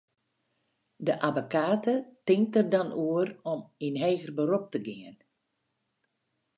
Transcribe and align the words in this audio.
De 1.05 1.13
abbekate 1.27 1.95
tinkt 2.25 2.51
der 2.55 2.67
dan 2.73 2.89
oer 3.07 3.27
om 3.51 3.59
yn 3.85 3.95
heger 4.03 4.31
berop 4.37 4.65
te 4.73 4.79
gean. 4.87 5.17